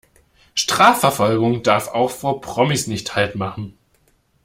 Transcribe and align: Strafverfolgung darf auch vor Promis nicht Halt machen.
Strafverfolgung 0.55 1.61
darf 1.61 1.89
auch 1.89 2.09
vor 2.09 2.41
Promis 2.41 2.87
nicht 2.87 3.15
Halt 3.15 3.35
machen. 3.35 3.77